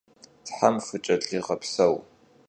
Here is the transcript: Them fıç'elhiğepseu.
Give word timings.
Them 0.59 0.75
fıç'elhiğepseu. 0.85 1.95